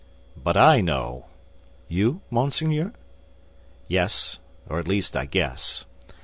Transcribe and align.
"But 0.35 0.57
I 0.57 0.81
know." 0.81 1.27
"You, 1.87 2.21
monseigneur?" 2.31 2.91
"Yes; 3.87 4.39
or 4.67 4.79
at 4.79 4.87
least 4.87 5.15
I 5.15 5.25
guess. 5.27 5.85